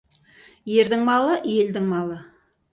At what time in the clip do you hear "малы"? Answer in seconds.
1.11-1.37, 1.95-2.21